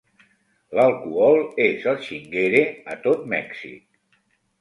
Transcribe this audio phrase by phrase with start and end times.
[0.77, 2.63] L'alcohol és el "chínguere"
[2.95, 4.25] a tot Mèxic.